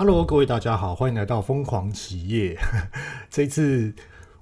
[0.00, 2.56] Hello，各位大家好，欢迎来到疯狂企业。
[3.28, 3.92] 这次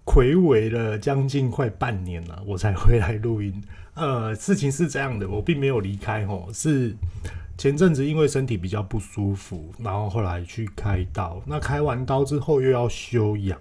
[0.04, 3.64] 睽违了将近快半年了，我才回来录音。
[3.94, 6.94] 呃，事情是这样的，我并没有离开哦，是
[7.56, 11.40] 前阵子因为身体比较不舒服，然后后来去开刀。
[11.46, 13.58] 那开完刀之后又要休养，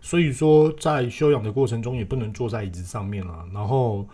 [0.00, 3.46] 所以说在休养的过程中也不能坐在椅子上面了。
[3.54, 4.04] 然后。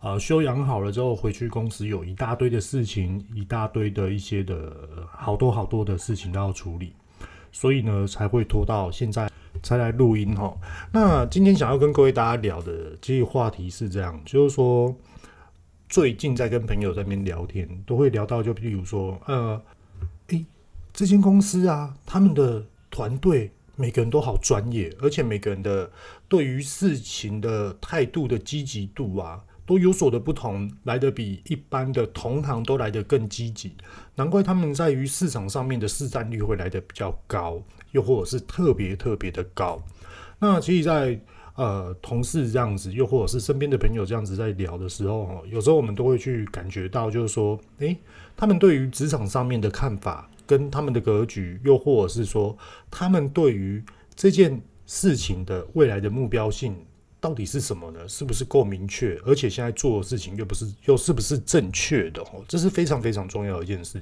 [0.00, 4.72] 呃，休养好了之后回去公司有一大堆的事情，一大堆的一些的
[5.10, 6.92] 好多好多的事情都要处理，
[7.50, 9.28] 所以呢才会拖到现在
[9.62, 10.54] 才来录音哈。
[10.92, 14.94] 那今天想要跟各位大家聊的这个话题是这样，就是说
[15.88, 19.60] 最近在跟朋友在那边聊天，都会聊到就比如说，呃，
[20.28, 20.44] 诶，
[20.92, 25.90] 这间公司啊，他们的团队每个人都好专业，而且每个人的
[26.28, 29.42] 对于事情的态度的积极度啊。
[29.66, 33.72] 都有所的不同，来得比一般的同行都来得更积极，
[34.14, 39.76] 难怪他们在于市场上面的市占率会来得比较高，又或者是特别特别的高。
[40.38, 41.18] 那其实在，
[41.56, 47.96] 呃同事这样子，又或者是身边的朋友这样子在聊的时候，有时候我们都会去感觉到，就是说，诶，
[48.36, 52.56] 他们对于职场上面的看法，跟他们的格局，又或者是说，
[52.88, 53.82] 他们对于
[54.14, 56.76] 这件事情的未来的目标性。
[57.26, 58.08] 到底是什么呢？
[58.08, 59.18] 是不是够明确？
[59.26, 62.22] 而且现在做的事情又不是又是不是正确的？
[62.22, 64.00] 哦，这是非常非常重要的一件事。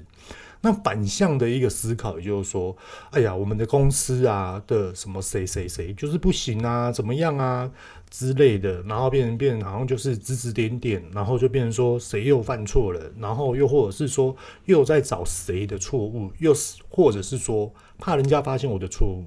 [0.60, 2.76] 那反向的一个思考，也就是说，
[3.12, 7.70] 哎呀，我们的公司啊的什么谁谁谁就是不行啊，怎么样啊
[8.10, 14.36] 之类的，然后变成变成好像就是指指点点，然后就变成说谁又犯错了，然后又或者是说
[14.66, 19.24] 又在找谁的错误，又是或者是说怕人家发现我的错误。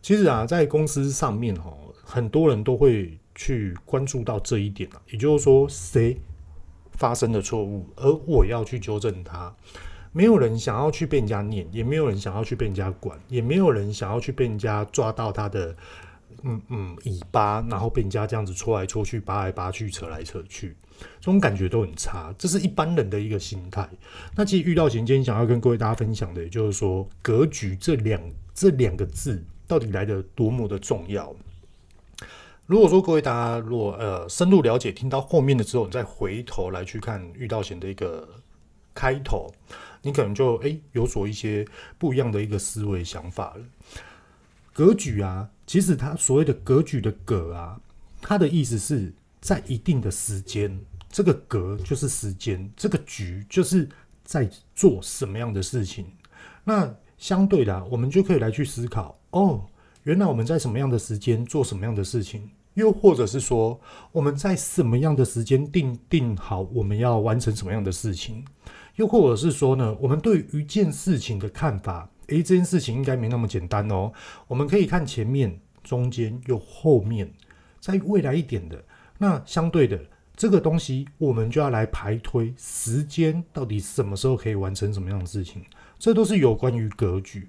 [0.00, 1.70] 其实啊，在公司上面哈，
[2.02, 3.18] 很多人都会。
[3.36, 6.16] 去关注到这一点，也就是说，谁
[6.90, 9.54] 发生的错误，而我要去纠正它。
[10.12, 15.76] 没有人想要去被人家念，也没有人想要去被人家管，也没有人想要去被人家抓到他的
[16.42, 20.74] 嗯嗯尾巴，然后被人家这样子戳来戳去、扒来扒去、扯来扯去，
[21.20, 22.34] 这种感觉都很差。
[22.38, 23.86] 这是一般人的一个心态。
[24.34, 28.18] 那其实遇到前今天想要跟各位大家分享的，也就是说，格局这两
[28.54, 31.36] 这两个字到底来得多么的重要。
[32.66, 38.28] 如果说各位大家如果呃深入了解，听到后面的之后，你再回头来去看遇到险的一个
[38.92, 39.52] 开头，
[40.02, 41.64] 你可能就诶、有所一些
[41.96, 43.64] 不一样的一个思维想法了。
[44.72, 47.80] 格局啊，其实它所谓的格局的格啊，
[48.20, 53.88] 它的意思是在一定的时间，这个格就是时间，这个局就是
[54.24, 56.04] 在做什么样的事情。
[56.64, 59.64] 那相对的、我们就可以来去思考哦。
[60.02, 63.78] 原来我们在什么样的时间做什么样的事情，又或者是说
[64.12, 68.44] 我们在什么样的时间定定好我们要完成什么样的事情，
[68.96, 74.12] 又或者是说呢，我们对于一件事情的看法，诶，这件事情应该没那么简单哦。
[74.46, 77.32] 我们可以看前面、中间又后面，
[77.80, 78.84] 在未来一点的，
[79.18, 79.98] 那相对的
[80.36, 85.64] 这个东西，我们就要来排推时间到底什么时候可以完成什么样的事情，
[85.98, 87.48] 这都是有关于格局。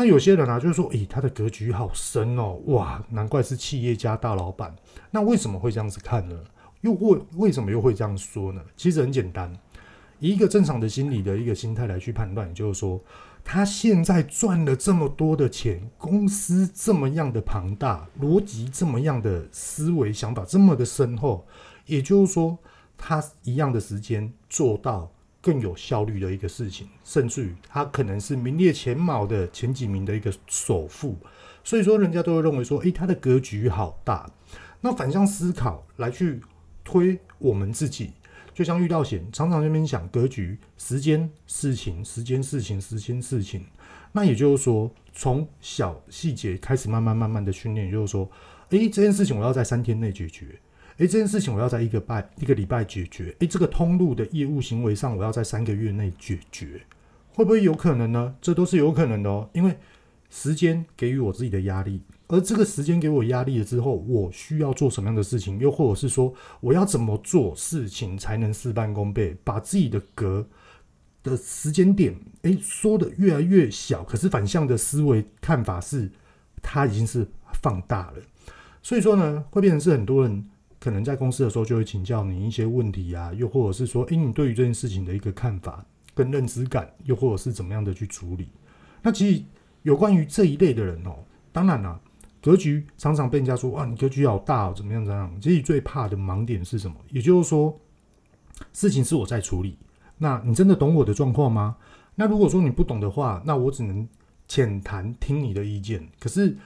[0.00, 4.74] 那有些人啊，就是说，咦、他的格局好深哦，哇，难怪是企业家大老板。
[5.10, 6.40] 那为什么会这样子看呢？
[6.80, 8.62] 又为为什么又会这样说呢？
[8.78, 9.54] 其实很简单，
[10.18, 12.98] 以一个正常的心理的一个心态来去判断，也就是说，
[13.44, 21.46] 他现在赚了这么多的钱，公司这么样的庞大，逻辑这么样的思维想法这么的深厚，
[21.84, 22.56] 也就是说，
[22.96, 25.12] 他一样的时间做到。
[25.40, 31.16] 更有效率的一个事情，甚至于他可能是名列前茅的前几名的一个首富，
[31.64, 34.30] 所以说人家都会认为说，诶，他的格局好大。
[34.80, 36.40] 那反向思考来去
[36.84, 38.12] 推我们自己，
[38.54, 43.64] 就像遇到险，常常那边想格局、时间、事情、时间、事情、时间、事情。
[44.12, 48.30] 那也就是说，从小细节开始，慢慢慢慢的训练，也就是说，
[48.70, 50.58] 诶，这件事情我要在三天内解决。
[51.00, 53.34] 诶，这件事情我要在一个拜一个礼拜解决。
[53.38, 56.82] 诶，这个通路的业务行为上，我要在三个月内解决，
[57.32, 58.34] 会不会有可能呢？
[58.42, 59.48] 这都是有可能的哦。
[59.54, 59.74] 因为
[60.28, 65.58] 时间给予我自己的压力，而这个时间给我压力了之后，我需要做什么样的事情？
[65.58, 69.34] 又或者是说，我要怎么做事情才能事半功倍？
[69.42, 70.46] 把自己的格
[71.22, 76.10] 的时间点，诶，缩得越来越小，可是反向的思维看法是，
[76.60, 77.26] 它已经是
[77.62, 78.16] 放大了。
[78.82, 80.44] 所以说呢，会变成是很多人。
[80.80, 85.84] 可能在公司的时候就会请教你一些问题啊，又或者是说，诶，你对于这件事情的一个看法
[86.14, 88.48] 跟认知感，又或者是怎么样的去处理？
[89.02, 89.42] 那其实
[89.82, 91.14] 有关于这一类的人哦，
[91.52, 92.00] 当然啦，
[92.42, 95.40] 格局常常被人家说，哇，你格局好大哦，怎么样怎么样？
[95.40, 96.96] 其实最怕的盲点是什么？
[97.10, 97.78] 也就是说，
[98.72, 99.76] 事情是我在处理，
[100.16, 101.76] 那你真的懂我的状况吗？
[102.14, 104.08] 那如果说你不懂的话，那我只能
[104.48, 106.06] 浅谈听你的意见。
[106.18, 106.56] 可是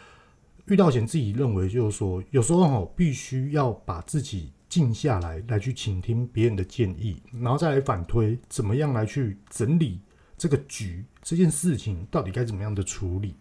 [0.66, 10.00] 遇到前自己认为，就是说，有时候吼，必须要把自己静下来，来去倾听别人的建议，然后再来反推，怎么样来去整理
[10.38, 13.34] 这个局，这件事情到底该怎么样的处理。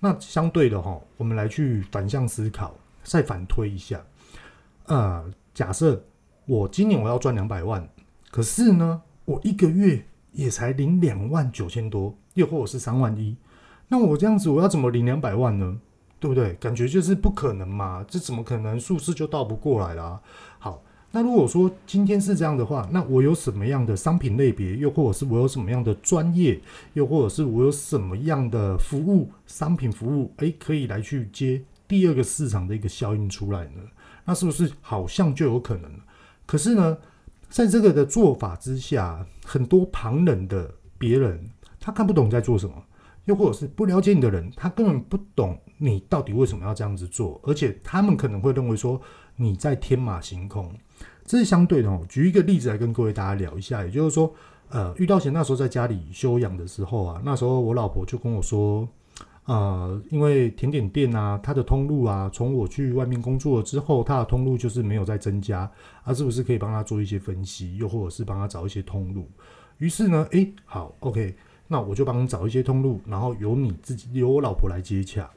[0.00, 2.74] 那相对的哈，我们来去反向思考，
[3.04, 4.04] 再反推一下。
[4.86, 5.24] 呃，
[5.54, 6.04] 假设
[6.44, 7.88] 我今年我要赚两百万，
[8.32, 13.36] 可是呢，我一个月也才领两万九千多，又或者是三万一，
[13.86, 15.80] 那我这样子我要怎么领两百万呢？
[16.24, 16.54] 对不对？
[16.54, 20.18] 感觉就是不可能嘛，这怎么可能数字就倒不过来啦？
[20.58, 26.58] 好，那如果说今天是这样的话，那我有什么样的商品类别，又或者是我有什么样的专业，
[26.94, 33.82] 又或者是我有什么样的服务商品服务，诶，可以来去接第二个市场的一个效应出来呢？
[34.24, 35.90] 那是不是好像就有可能？
[36.46, 36.96] 可是呢，
[37.50, 42.74] 在这个的做法之下，很多旁人的别人，他看不懂在做什么，
[43.26, 48.98] 又或者是不了解你的人，他根本不懂你到底为什么要这样子做，而且他们可能会认为说
[49.36, 50.72] 你在天马行空。
[51.26, 52.00] 这是相对的哦。
[52.08, 54.32] 举一个例子来跟各位大家聊一下，也就是说，
[54.70, 58.88] 呃，遇到贤那时候在家里休养的时候啊，那时候我老婆就跟我说。
[59.46, 65.70] 呃，因为甜点店啊，它的通路啊，从我去外面工作了之后，它的通路就是没有再增加，
[66.02, 69.28] 啊，是不是可以帮他做一些分析，又或者是帮他找一些通路？
[69.76, 71.36] 于是呢，诶，好，OK，
[71.68, 75.28] 那我就帮你找一些通路，然后由你自己，由我老婆来接洽。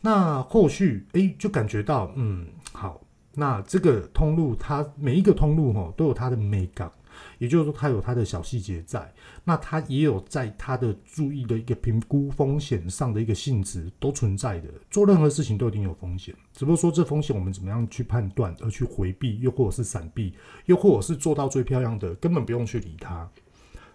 [0.00, 3.00] 那后续，诶，就感觉到，嗯，好，
[3.34, 6.90] 那这个通路，它每一个通路哈，都有它的美感。
[7.38, 9.12] 也就是说，它有它的小细节在，
[9.44, 14.68] 那它也有在它的注意的一个评估风险上的一个性质都存在的。
[14.90, 20.32] 做任何事情都一定有风险，只不过说这风险我们怎么样去判断，而去回避，又或者是闪避，
[20.66, 23.28] 又或者是做到最漂亮的，根本不用去理它。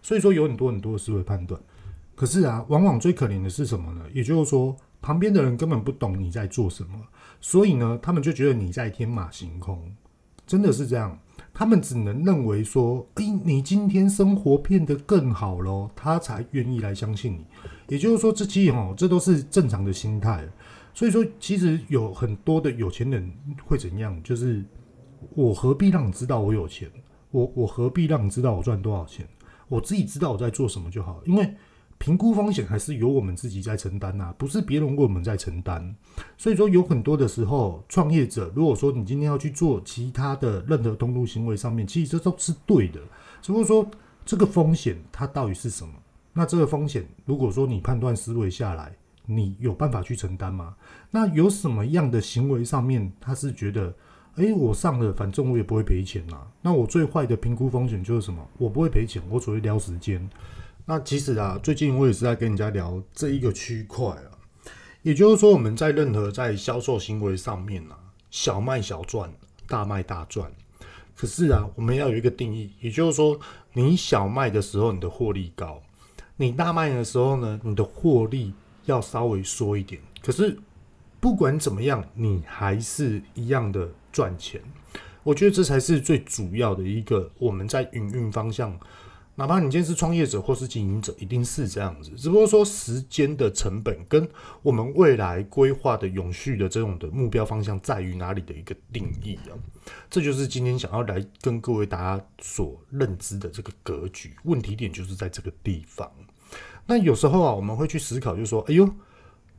[0.01, 1.60] 所以说有很多很多的思维判断，
[2.16, 4.04] 可是啊，往往最可怜的是什么呢？
[4.13, 4.75] 也就是说，
[5.06, 7.00] 旁边的人根本不懂你在做什么，
[7.40, 9.80] 所以呢，他们就觉得你在天马行空，
[10.48, 11.16] 真的是这样。
[11.54, 17.46] 他们只能认为说，诶、你今天生活变得更好了，他才愿意来相信你。
[17.88, 20.44] 也就是说，这其实哈，这都是正常的心态。
[20.92, 23.31] 所以说，其实有很多的有钱人
[23.63, 24.19] 会怎样？
[24.24, 24.66] 就是
[25.36, 26.90] 我何必让你知道我有钱？
[27.30, 29.28] 我我何必让你知道我赚多少钱？
[29.68, 31.54] 我自己知道我在做什么就好，因为。
[31.98, 35.96] 评估风险还是由我们自己在承担呐，不是别人为我们在承担。
[36.38, 43.00] 所以说，有很多的时候，创业者如果说你今天要去做其他的任何通路行为上面，其实这都是对的。
[43.42, 43.90] 只不过说
[44.26, 45.94] 这个风险它到底是什么？
[46.34, 48.94] 那这个风险，如果说你判断思维下来，
[49.26, 50.76] 你有办法去承担吗？
[51.10, 53.92] 那有什么样的行为上面，他是觉得，
[54.36, 56.46] 诶，我上了，反正我也不会赔钱呐。
[56.62, 58.46] 那我最坏的评估风险就是什么？
[58.58, 60.30] 我不会赔钱，我只会撩时间。
[60.88, 64.38] 那其实啊，最近我也是在跟人家聊这一个区块啊，
[65.02, 67.98] 也就是说，我们在任何在销售行为上面啊，
[68.30, 69.34] 小卖小赚，
[69.68, 70.52] 大卖大赚。
[71.16, 73.40] 可是啊，我们要有一个定义，也就是说，
[73.74, 75.82] 你小卖的时候，你的获利高；
[76.38, 78.54] 你大卖的时候呢，你的获利
[78.86, 80.00] 要稍微缩一点。
[80.22, 80.56] 可是
[81.20, 84.62] 不管怎么样，你还是一样的赚钱。
[85.24, 88.80] 我觉得这才是最主要的一个我们在营运方向。
[89.36, 92.12] 哪怕你今天是创业者或是经营者，一定是这样子。
[92.18, 94.28] 只不过说时间的成本跟
[94.62, 99.54] 我们未来规划的永续的这种的目标方向在于哪里的一个定义啊，
[100.10, 104.34] 这就是今天想要来跟各位大家所认知的这个格局。
[104.44, 106.10] 问题点就是在这个地方。
[106.88, 108.89] 那有时候啊，我们会去思考，就是说，哎呦。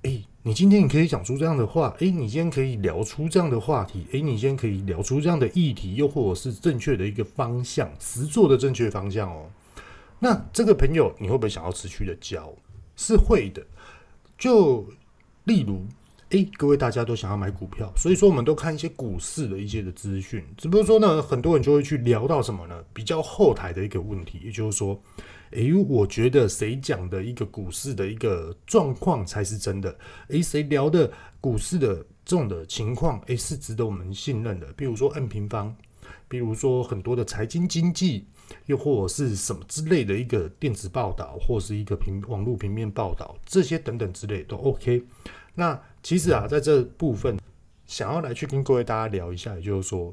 [0.02, 9.46] 诶，你今天你可以讲出这样的话，诶，你今天可以聊出这样的话题，诶，你今天可以聊出这样的议题，又或者是正确的一个方向，实做的正确方向哦。
[10.18, 12.52] 那这个朋友你会不会想要持续的交？
[12.96, 13.64] 是会的。
[14.38, 14.86] 就
[15.44, 15.86] 例如，
[16.30, 20.44] 诶，各位大家都想要买股票，所以说我们都看一些股市的一些的资讯。
[20.56, 22.82] 只不过说呢，很多人就会去聊到什么呢？
[22.92, 25.00] 比较后台的一个问题，也就是说。
[25.52, 29.96] 诶，我觉得谁讲的一个股市的一个状况才是真的？
[30.28, 31.94] 诶，谁聊的股市的
[32.24, 34.66] 这种的情况，诶，是值得我们信任的？
[34.72, 35.72] 比如说 N 平方，
[36.26, 38.26] 比如说很多的财经经济，
[38.66, 45.02] 又或者是什么之类的一个电子报道，或是一个平网络平面报道，这些等等之类都 OK。
[45.54, 47.38] 那其实啊，在这部分
[47.86, 50.12] 想要来去跟各位大家聊一下，也就是说。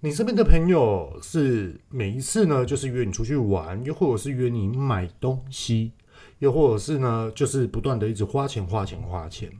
[0.00, 5.92] 你身边的朋友是每一次呢，就是约你出去玩，又或者是约你买东西，
[6.40, 9.50] 又或者是呢，就是不断的一直花钱花钱花钱。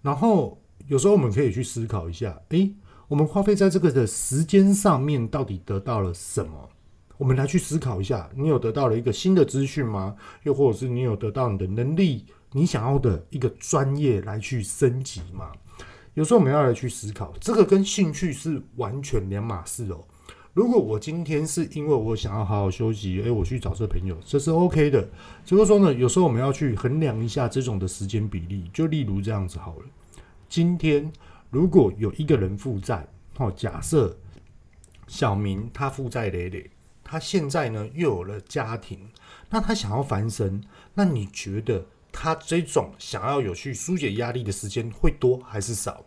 [0.00, 2.72] 然后有时候我们可以去思考一下，诶，
[3.08, 6.70] 我们花费在这个的时间上面，到底得到了什么？
[7.20, 10.16] 我们来去思考一下，你有得到了一个新的资讯吗？
[10.44, 15.52] 又或者是你有得到你的能力你想要的一个专业来去升级吗？
[16.14, 20.02] 有时候我们要来去思考，这个跟兴趣是完全两码事哦。
[20.54, 25.06] 如果我今天是因为我想要好好休息，诶，我去找这朋友，这是 OK 的。
[25.44, 28.70] 只是说呢，有时候我们要去衡量一下这种的时间比例。
[28.72, 29.84] 就例如这样子好了，
[30.48, 31.12] 今天
[31.50, 34.16] 如果有一个人负债，哦，假设
[35.06, 36.70] 小明他负债累累，
[37.10, 39.10] 他现在呢又有了家庭，
[39.48, 40.62] 那他想要翻身，
[40.94, 46.04] 那你觉得他这种想要有去疏解压力的时间会多还是少？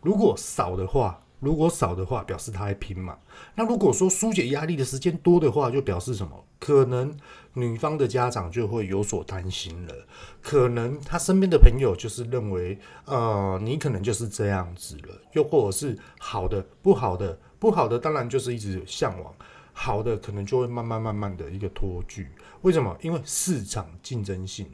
[0.00, 1.22] 如果少的话。
[1.38, 3.18] 如果少的话，表示他还拼嘛。
[3.54, 6.44] 那如果说疏解压力的时间多的话，就表示什么？
[6.58, 7.14] 可能
[7.52, 9.94] 女方的家长就会有所担心了。
[10.40, 15.20] 可能他身边的朋友就是认为，呃，你可能就是这样子了。
[15.34, 19.30] 又或者是好的、不好的、不好的，当然就是一直向往；
[19.78, 22.26] 好的，可能就会慢慢慢慢的一个脱距。
[22.62, 22.96] 为什么？
[23.02, 24.66] 因为市场竞争性。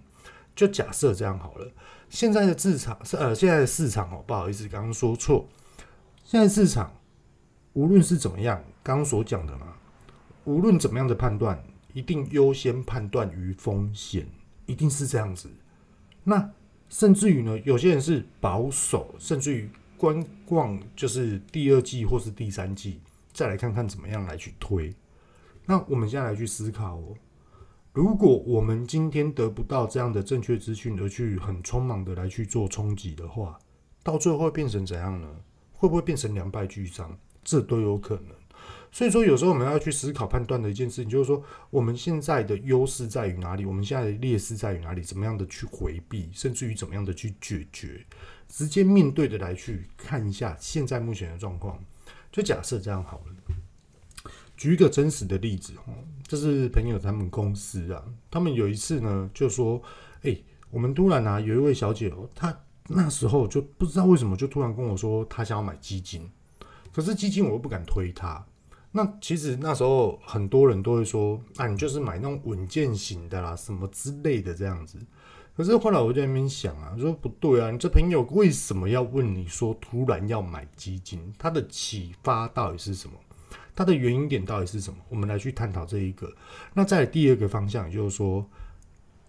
[0.54, 1.66] 就假设这样好了。
[2.08, 5.48] 现在的市场是呃，现在的市场哦，不好意思，刚刚说错。
[6.22, 6.92] 现在市场
[7.72, 9.74] 无论是怎么样，刚刚所讲的嘛，
[10.44, 11.60] 无论怎么样的判断，
[11.94, 14.26] 一定优先判断于风险，
[14.66, 15.50] 一定是这样子。
[16.22, 16.50] 那
[16.88, 23.00] 甚至于呢，有些人是保守，甚至于观望，就是第二季或是第三季，
[23.32, 24.94] 再来看看怎么样来去推。
[25.66, 27.14] 那我们现在来去思考哦，
[27.92, 33.58] 如果我们今天得不到这样的正确资讯，而去很匆忙的来去做冲击的话，
[34.02, 35.28] 到最后会变成怎样呢？
[35.72, 37.18] 会不会变成两败俱伤？
[37.44, 38.28] 这都有可能。
[38.92, 43.64] 所以说，有时候我们要去思考判断的一件事情，就是说，我们现在的优势在于哪里？
[43.64, 45.00] 我们现在的劣势在于哪里？
[45.00, 48.04] 怎么样的去回避，甚至于怎么样的去解决？
[48.48, 51.82] 直接面对的来去看一下现在目前的状况。
[52.32, 55.94] 就假设这样好了，举一个真实的例子哦，
[56.26, 59.80] 这是朋友他们公司啊，他们有一次呢，就说，
[60.22, 60.36] 哎，
[60.70, 62.58] 我们突然啊，有一位小姐哦，她。
[62.88, 66.28] 那时候就不知道为什么，就突然跟我说她想要买基金，
[66.92, 68.44] 可是基金我又不敢推她。
[68.90, 74.98] 那其实那时候很多人都会说，啊，你就是买那种稳健型的啦，什么之类的这样子。
[75.56, 81.32] 可是后来我在那边想啊，说不对啊，你这朋友为什么要问你说突然要买基金？
[81.38, 83.14] 他的启发到底是什么？
[83.74, 84.98] 他的原因点到底是什么？
[85.08, 86.32] 我们来去探讨这一个。
[86.74, 88.46] 那在第二个方向，也就是说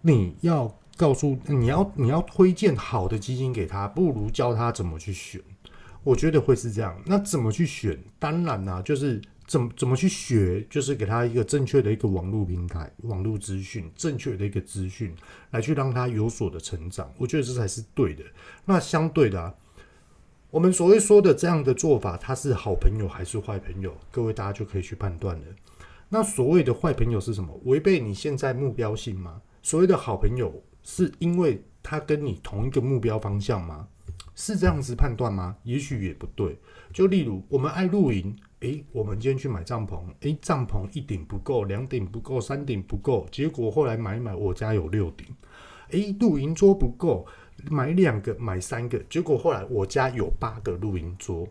[0.00, 0.74] 你要。
[0.96, 5.42] 告诉你要你要推荐好的基金给他，不如教他怎么去选。
[6.04, 6.96] 我觉得会是这样。
[7.04, 7.98] 那怎么去选？
[8.16, 15.14] 当然啦、啊，就是怎么怎么去学，就是给他一个正确的一个网络平台、网络资讯，正确的一个资讯，
[15.50, 17.12] 来去让他有所的成长。
[17.18, 18.24] 我觉得这才是对的。
[18.64, 19.54] 那相对的、啊，
[20.50, 23.96] 我们所谓说的这样的做法，他是好朋友还是坏朋友？
[24.10, 25.44] 各位大家就可以去判断了。
[26.08, 27.60] 那所谓的坏朋友是什么？
[27.64, 29.42] 违背你现在目标性吗？
[29.62, 30.62] 所谓的好朋友。
[30.86, 33.88] 是因为他跟你同一个目标方向吗？
[34.34, 35.56] 是这样子判断吗？
[35.62, 36.58] 也许也不对。
[36.92, 45.26] 就例如我们爱露营，诶，我们今天去买帐篷，诶，帐篷一顶不够，两顶不够，三顶不够，结果后来买一买，我家有六顶。
[45.90, 47.26] 诶，露营桌不够，
[47.70, 51.46] 买两个，买三个，结果后来我家有八个露营桌。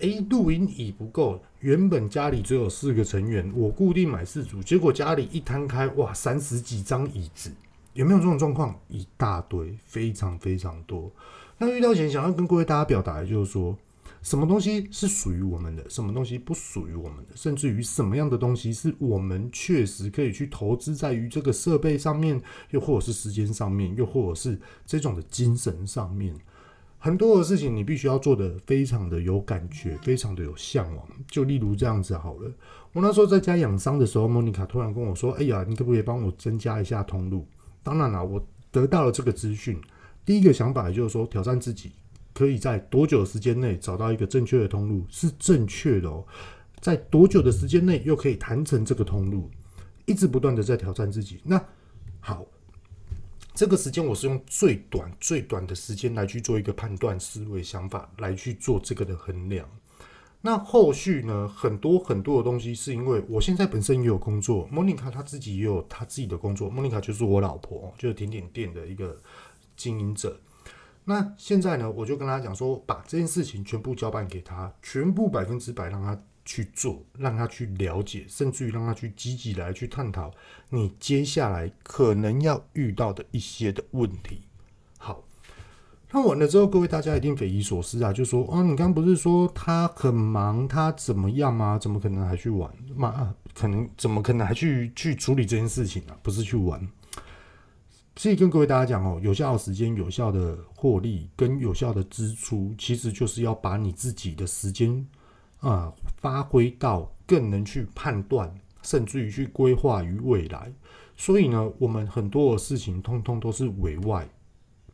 [0.00, 7.52] 诶，露营椅不够，原本家里只有四个成员，我固定买四组，结果家里一摊开，哇，三十几张椅子。
[7.92, 8.76] 有没有这种状况？
[8.88, 11.08] 一大堆，非常非常多。
[11.58, 13.76] 那遇到前想要跟各位大家表达的就是说，
[14.22, 26.34] 什么东西是属于我们的，什么东西不属于我们的，甚至于什么样的东西是我们确实可以去投资在于这个设备上面，又或者是时间上面，又或者是这种的精神上面，
[26.98, 31.08] 很多的事情你必须要做得非常的有感觉，非常的有向往。
[31.30, 32.52] 就例如这样子好了，
[32.92, 37.46] 我那时候在家养伤的时候，莫妮卡突然跟我说：“哎呀，你可不可以帮我增加一下通路？”
[37.82, 39.80] 当然了，我得到了这个资讯，
[40.26, 41.92] 第一个想法就是说，挑战自己
[42.40, 46.24] 可以在多久的时间内找到一个正确的通路，是正确的哦。
[46.80, 49.50] 在多久的时间内又可以谈成这个通路，
[50.06, 51.42] 一直不断的在挑战自己。
[51.44, 51.62] 那
[52.18, 52.46] 好，
[53.52, 59.68] 这个时间我是用最短最短的时间来去做一个判断思维想法，来去做这个的衡量。
[60.40, 61.46] 那后续呢？
[61.46, 66.70] 很多很多的东西是因为我现在本身也有工作，莫妮卡她自己也有她自己的工作。
[66.70, 69.20] 莫妮卡就是我老婆，就是甜点店的一个
[69.76, 70.40] 经营者。
[71.04, 80.32] 那现在呢，我就跟他讲说，把这件事情全部交办给他，全部百分之百让他去做，让他去了解，甚至于让他去积极来去探讨
[80.68, 84.42] 你接下来可能要遇到的一些的问题。
[84.98, 85.24] 好。
[86.12, 91.78] 那完了之后，各位大家一定匪夷所思啊，就说：“哦，你刚不是说他很忙，他怎么样吗？
[91.78, 92.68] 怎么可能还去玩？
[92.96, 96.16] 嘛，可能怎么可能还去去处理这件事情呢？
[96.20, 96.84] 不是去玩。
[98.16, 105.06] 所以跟各位大家讲哦，有效的时间、有效的获利跟有效的支出，其实就是要把你自己的时间
[105.60, 108.52] 啊、发挥到更能去判断，
[108.82, 110.70] 甚至于去规划于未来。
[111.16, 114.28] 所以呢，我们很多的事情通通都是委外，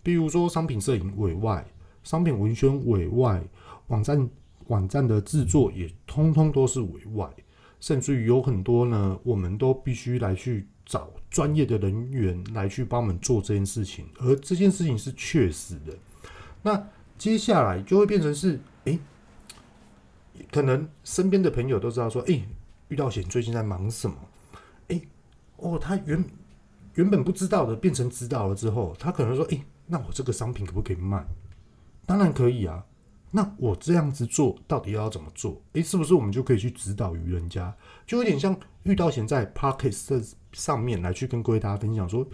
[0.02, 1.66] 比如说商品摄影委外、
[2.04, 3.42] 商品文宣委外、
[3.88, 4.28] 网站
[4.68, 7.28] 网站的制作也通通都是委外，
[7.80, 15.95] 甚至于有很多呢，我们都必须来去找专业的人员来去帮我们做这件事情，而这件事情是确实的。
[16.62, 16.88] 那
[17.19, 18.99] 接下来就会变成是，诶，
[20.50, 22.49] 可能身边的朋友都知道说，诶，
[22.88, 24.16] 遇到险最近在忙什么？
[25.59, 26.23] 哦，他原
[26.95, 31.26] 原本不知道的，变成知道了之后，他可能说：“诶，那我这个商品可不可以卖？”
[32.05, 32.85] 当然可以啊。
[33.37, 35.61] 那我这样子做到底要怎么做？
[35.75, 37.71] 诶，是不是我们就可以去指导于人家？
[38.07, 42.26] 就有点像遇到现在 Podcast 上面来去跟各位大家分享说，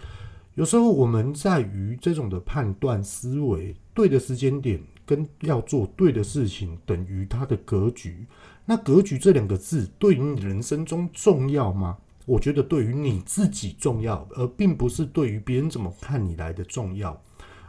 [0.55, 8.25] 有时候我们在于这种的判断思维，对的时间点跟要做对的事情，等于他的格局。
[8.65, 11.99] 那格局这两个字，对于你人生中重要吗？
[12.27, 17.21] 我觉得对于你自己重要，而并不是对于别人怎么看你来的重要，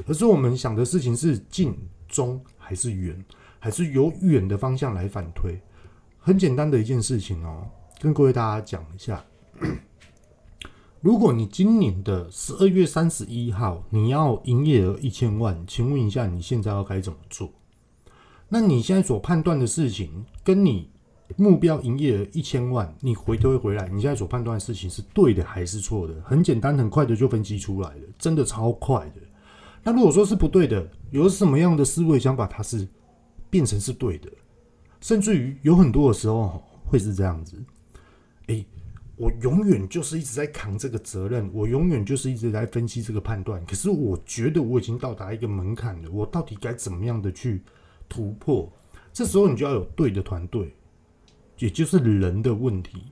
[0.06, 1.76] 而是我们想的事情是近、
[2.08, 3.24] 中还是远，
[3.60, 5.60] 还是由远的方向来反推。
[6.18, 7.68] 很简单的一件事情哦，
[8.00, 9.24] 跟各位大家讲一下。
[11.02, 17.52] 如果你今年的十二月三十一号你要营业额一千万，请问一下你现在要该怎么做？
[18.48, 20.90] 那你现在所判断的事情跟你。
[21.36, 26.14] 目标营业额一千万，你回推回来，你现在所判断的事情是对的还是错的？
[26.22, 29.22] 很简单，很快的就分析出来了，真的超快的。
[29.84, 32.88] 那如果说是不对的，有什么样的思维想法，它是
[33.50, 34.32] 变成是对的，
[35.02, 37.62] 甚至于有很多的时候会是这样子。
[38.48, 38.66] 诶，
[39.16, 43.64] 我永远就是一直在扛这个责任，我永远就是一直在分析这个判断。
[43.66, 47.62] 可是我觉得我已经到达一个门槛了，我到底该怎么样的去
[48.08, 48.72] 突破？
[49.12, 50.74] 这时候你就要有对的团队。
[51.60, 53.04] 也就是人的问题，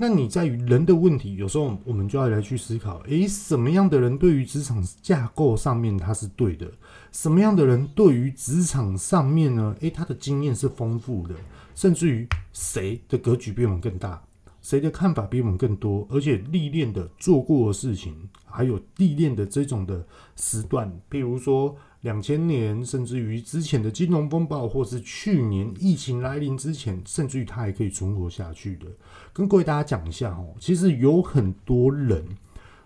[0.00, 6.70] 那你在于人的问题，有时候我们就要来去思考，诶，什么样的人对于职场架构上面他是对的？
[7.10, 9.74] 什么样的人对于职场上面呢？
[9.80, 11.34] 诶，他的经验是丰富的，
[11.74, 14.22] 甚至于谁的格局比我们更大，
[14.68, 21.74] 谁的看法比我们更多，而且历练的做过的事情，还有历练的这种的时段，比如说。
[22.02, 28.86] 两千年，甚至于之前的金融风暴，或是去年疫情来临之前，甚至于它还可以存活下去的。
[29.32, 32.24] 跟各位大家讲一下哦，其实有很多人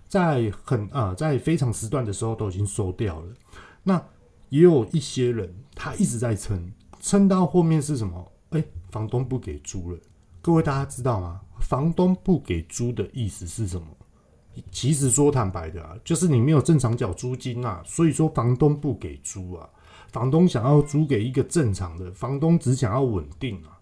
[0.08, 3.26] 在很啊、在非常时段的时候都已经收掉了。
[3.82, 4.02] 那
[4.48, 8.32] 也有一些人他一直在撑，撑到后面是什么？
[8.52, 9.98] 哎，房东不给租了。
[10.40, 11.42] 各位大家知道吗？
[11.62, 13.86] 房东不给租的意思是什么？
[14.70, 19.68] 其实说坦白的啊，就是你没有正常缴租金啊，所以说房东不给租啊。
[20.08, 23.80] 房东想要租给一个正常的，房东只想要稳定啊。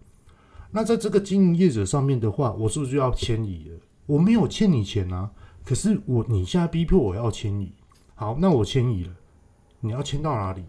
[0.71, 3.77] 那在这个经营业者上面的话，我是不是就要迁移了？
[4.05, 5.29] 我没有欠你钱啊，
[5.65, 7.73] 可是我你现在逼迫我要迁移，
[8.15, 9.11] 好，那我迁移了，
[9.81, 10.63] 你要迁到哪里？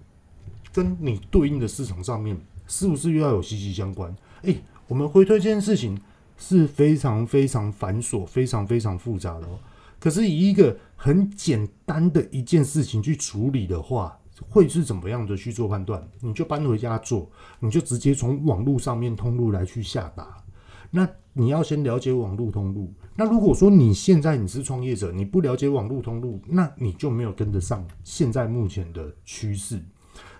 [0.72, 4.12] 跟你对应的市场上面是不是又要有息息相关？
[4.42, 6.00] 诶，我们回推这件事情
[6.42, 9.58] 是非常非常繁琐、非常非常复杂的哦。
[10.00, 16.02] 可是以一个很简单的一件事情去处理的话，会是怎么样的去做判断？
[16.20, 20.42] 你就搬回家做，你就直接从网络上面通路来去下达。
[20.90, 22.92] 那你要先了解网络通路。
[23.14, 29.80] 那如果说你现在你是创业者，你不了解网络通路，那你就没有跟得上现在目前的趋势。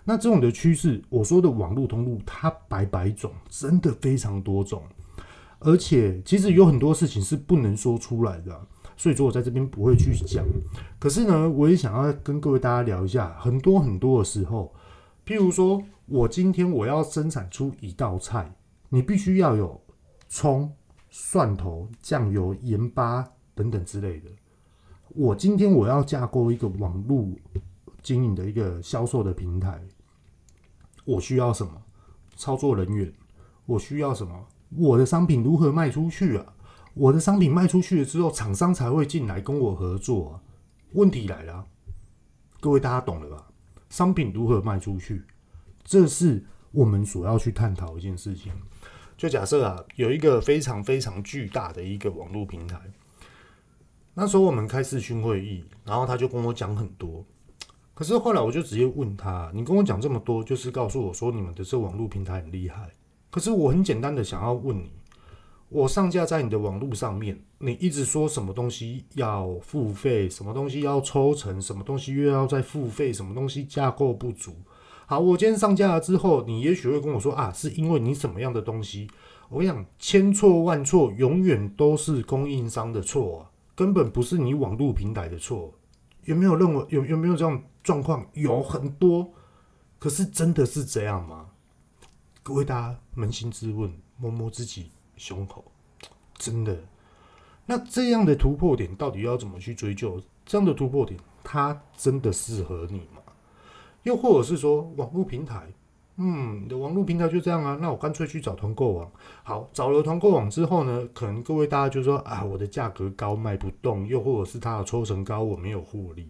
[0.04, 4.82] 那这种的趋势，我说的网络通路，它百百种，真的非常多种，
[5.64, 8.66] 而且其实有很多事情是不能说出来的。
[8.96, 10.44] 所以说，我在这边不会去讲。
[10.98, 14.72] 可是呢，我也想要跟各位大家聊一下，很多很多的时候，
[15.26, 18.54] 譬如说，我今天我要生产出一道菜，
[18.90, 19.80] 你必须要有
[20.28, 20.70] 葱、
[21.10, 24.30] 蒜头、酱油、盐巴等等之类的。
[25.08, 27.26] 我今天我要架构一个网络
[28.02, 29.82] 经营的一个销售的平台，
[31.04, 31.72] 我需要什么？
[32.36, 33.12] 操作人员？
[33.66, 34.32] 我需要什么？
[34.76, 36.46] 我的商品如何卖出去啊？
[36.94, 40.40] 我的商品卖出去了之后，厂商才会进来跟我合作啊。
[40.92, 41.64] 问题来了，
[42.60, 43.48] 各位大家懂了吧？
[43.88, 45.22] 商品如何卖出去，
[45.84, 48.52] 这是我们所要去探讨一件事情。
[49.16, 52.80] 就假设啊，有一个非常非常巨大的一个网络平台，
[54.14, 57.24] 那时候我们开视讯会议，然后他就跟我讲很多。
[57.94, 62.90] 可是后来我就直接问他：“你跟我讲这么多，就是告诉我说你们的这网络平台很厉害。
[63.32, 64.92] 可是我很简单的想要问你。”
[65.70, 74.52] 我上架在你的网络上面，你一直说什么东西要付费，什么东西要抽成，什么东西又要再付费，什么东西架构不足。
[75.06, 79.08] 好，我今天上架了之后，你也许会跟我说啊，是因为你什么样的东西？
[79.48, 85.72] 我想千错万错，永远都是供应商的错啊，根本不是你网络平台的错。
[86.24, 88.26] 有没有认为有有没有这样状况？
[88.34, 89.30] 有很多，
[89.98, 91.46] 可是真的是这样吗？
[92.44, 95.64] 各位大家扪心自问，摸摸自己胸口，
[96.34, 96.76] 真的？
[97.64, 100.20] 那这样的突破点到底要怎么去追究？
[100.44, 103.22] 这样的突破点，它真的适合你吗？
[104.02, 105.72] 又或者是说，网络平台，
[106.16, 107.78] 嗯，你的网络平台就这样啊？
[107.80, 109.08] 那我干脆去找团购网。
[109.44, 116.28] 好，找了团购网之后呢，可能各位大家就说啊，我的价格高卖不动，又或者是它的抽成高，我没有获利。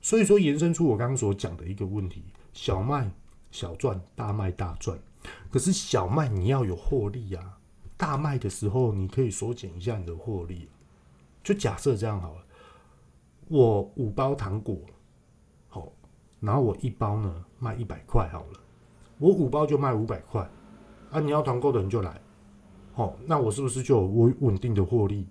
[0.00, 3.10] 所以说，延伸出我刚刚所讲的一个问题：小卖
[3.50, 4.96] 小赚，大卖大赚。
[5.50, 7.58] 可是小卖你要有获利啊，
[7.96, 10.68] 大卖的时候你可以缩减一下你的获利。
[11.42, 12.42] 就假设这样好了，
[13.48, 14.78] 我五包糖果。
[15.68, 15.92] 好
[16.40, 18.60] 然后我一包呢卖一百块好了，
[19.18, 20.48] 我五包就卖五百块
[21.10, 21.20] 啊！
[21.20, 22.20] 你要团购的人就来，
[22.92, 25.26] 好，那我是不是就有稳定的获利？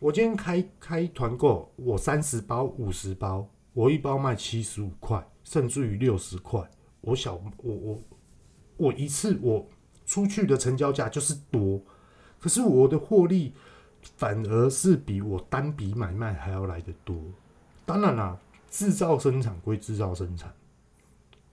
[0.00, 6.68] 我今天开开团购，我三十包、五十包，我一包卖七十五块，甚至于六十块。
[7.00, 8.02] 我小我我
[8.76, 9.66] 我一次我
[10.04, 11.80] 出去的成交价就是多，
[12.40, 13.52] 可是我的获利
[14.16, 17.16] 反而是比我单笔买卖还要来得多。
[17.84, 18.38] 当然啦。
[18.68, 20.52] 制造生产归制造生产，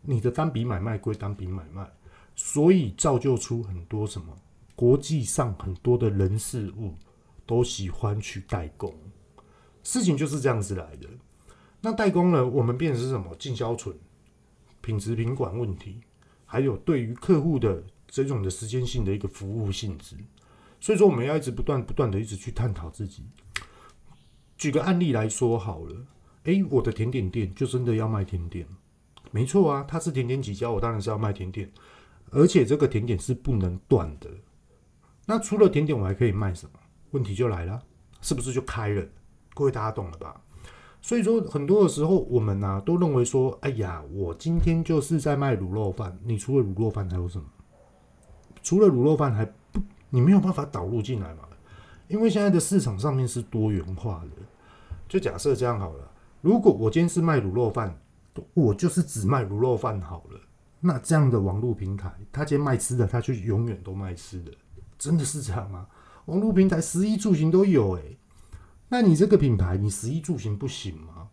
[0.01, 1.89] 你的单笔买卖归单笔买卖，
[2.35, 4.35] 所以造就出很多什么？
[4.75, 6.95] 国际上很多的人事物
[7.45, 8.93] 都喜欢去代工，
[9.83, 11.07] 事情就是这样子来的。
[11.79, 12.45] 那代工呢？
[12.45, 13.33] 我们变成是什么？
[13.35, 13.95] 进销存、
[14.81, 16.01] 品质品管问题，
[16.53, 20.15] 还有对于客户的这种的时间性的一个服务性质。
[20.79, 23.23] 所以说，我们要一直不断不断的一直去探讨自己。
[24.55, 26.05] 举个案例来说好了。
[26.43, 28.67] 哎，我的甜点店就真的要卖甜点，
[29.31, 31.71] 没错啊，它是甜点起家，我当然是要卖甜点，
[32.29, 34.29] 而且这个甜点是不能断的。
[35.25, 36.79] 那除了甜点，我还可以卖什么？
[37.11, 37.81] 问题就来了，
[38.21, 39.03] 是不是就开了？
[39.55, 40.39] 各位大家懂了吧？
[41.03, 47.43] 所以说，很多的时候我们呢、都认为说，哎呀，我今天就是在卖卤肉饭，你除了卤肉饭还有什么？
[48.63, 51.43] 除了卤肉饭还不，你没有办法导入进来嘛？
[52.07, 54.41] 因为现在的市场上面是多元化的，
[55.09, 56.09] 就假设这样好了。
[56.39, 57.99] 如果我今天是卖卤肉饭，
[58.53, 60.39] 我就是只卖卤肉饭好了。
[60.79, 64.53] 那这样的网络平台，他今天卖吃的，他就永远都卖吃的，
[64.97, 65.85] 真的是这样吗？
[66.27, 68.17] 网络平台食衣住行都有诶、欸。
[68.93, 71.29] 那你这个品牌，你食衣住行不行吗？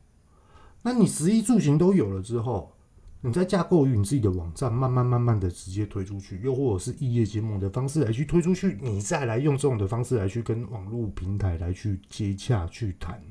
[0.81, 2.73] 那你食衣住行都有了之后，
[3.21, 13.23] 你再架构于你自己的网站，慢慢慢慢的直接推出去，又或者是异业结盟的方式来去推出去，你再来用这种的方式来去跟网络平台来去接洽去谈，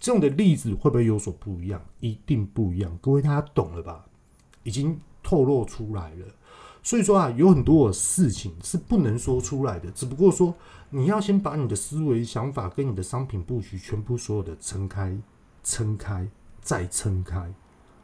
[0.00, 1.84] 这种的例子会不会有所不一样？
[2.00, 2.98] 一定不一样。
[3.02, 4.06] 各位大家懂了吧？
[4.62, 6.26] 已经透露出来了。
[6.84, 10.54] 所以说啊，有很多事情是不能说出来的，只不过说
[10.90, 15.18] 你要先把你的思维想法跟你的商品布局全部所有的撑开、
[15.64, 16.28] 撑开
[16.60, 17.52] 再撑开，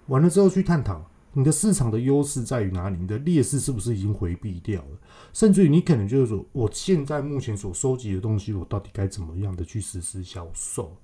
[0.06, 1.08] 完了之后去探讨。
[1.32, 2.96] 你的市场的优势在于哪里？
[2.98, 4.98] 你的劣势是不是已经回避掉了？
[5.32, 10.96] 甚至于你可能就是说，我现在目前所收集的东西，我到底该怎么样的去实施销售？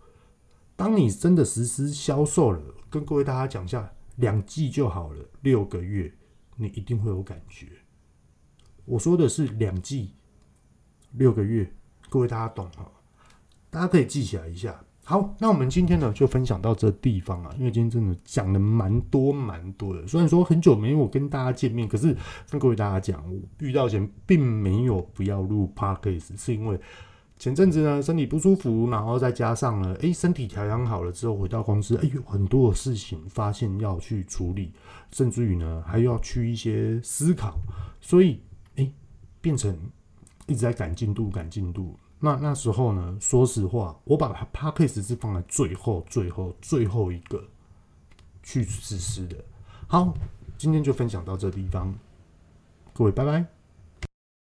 [0.75, 2.61] 当你真的实施销售了，
[2.91, 6.13] 跟各位大家讲一下，两季就好了，六个月
[6.57, 7.67] 你一定会有感觉。
[8.85, 10.13] 我说的是两季，
[11.13, 11.71] 六个月，
[12.09, 12.91] 各位大家懂哈？
[13.71, 14.81] 大家可以记起来一下。
[15.05, 20.05] 好，那我们今天呢就分享到这地方啊，因为今天真的讲的蛮多蛮多的。
[20.07, 22.17] 虽然说很久没有跟大家见面，可是
[22.51, 26.81] 跟各位大家讲，我遇到前并没有不要录 Podcast，是因为
[27.39, 34.73] 前阵子呢身体不舒服，然后再加上呢，哎，身体调养好了之后回到公司，哎，有很多的事情发现要去处理，
[35.13, 37.59] 甚至于呢还要去一些思考，
[38.01, 38.41] 所以
[38.77, 38.91] 哎，
[39.41, 39.79] 变成
[40.47, 41.95] 一直在赶进度，赶进度。
[42.19, 47.45] 那那时候呢，说实话，我把 Podcast 是放在最后、最后、最后一个
[48.43, 49.37] 去实施的。
[49.87, 50.15] 好，
[50.57, 51.95] 今天就分享到这地方，
[52.95, 53.56] 各位拜拜。